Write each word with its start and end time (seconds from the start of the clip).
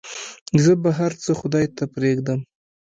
زه 0.63 0.71
به 0.81 0.89
هرڅه 0.99 1.31
خداى 1.39 1.65
ته 1.77 1.83
پرېږدم. 1.93 2.39